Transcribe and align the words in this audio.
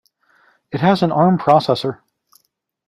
It 0.71 0.79
has 0.81 1.03
an 1.03 1.11
Arm 1.11 1.37
processor. 1.37 1.99